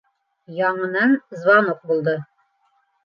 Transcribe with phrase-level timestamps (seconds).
[0.59, 1.13] Яңынан
[1.43, 2.17] звонок булды.